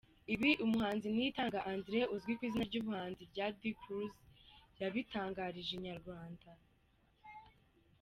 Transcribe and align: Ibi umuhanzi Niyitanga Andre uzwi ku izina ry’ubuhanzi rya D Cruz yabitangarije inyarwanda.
Ibi 0.33 0.51
umuhanzi 0.65 1.07
Niyitanga 1.11 1.59
Andre 1.71 1.99
uzwi 2.15 2.31
ku 2.37 2.41
izina 2.47 2.63
ry’ubuhanzi 2.69 3.23
rya 3.31 3.47
D 3.59 3.61
Cruz 3.81 4.13
yabitangarije 4.79 5.71
inyarwanda. 5.77 6.47